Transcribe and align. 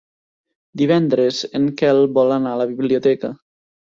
Divendres 0.81 1.41
en 1.59 1.69
Quel 1.81 2.01
vol 2.17 2.35
anar 2.39 2.55
a 2.57 2.61
la 2.63 2.67
biblioteca. 2.75 3.31